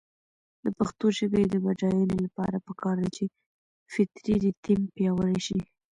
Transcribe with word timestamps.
د 0.63 0.65
پښتو 0.77 1.05
ژبې 1.17 1.43
د 1.49 1.55
بډاینې 1.63 2.17
لپاره 2.25 2.57
پکار 2.67 2.95
ده 3.03 3.09
چې 3.15 3.23
فطري 3.93 4.35
ریتم 4.43 4.79
پیاوړی 4.95 5.39
شي. 5.47 5.59